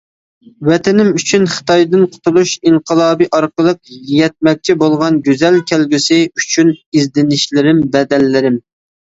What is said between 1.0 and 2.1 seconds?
ئۈچۈن خىتايدىن